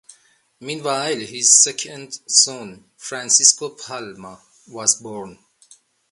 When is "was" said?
4.67-4.95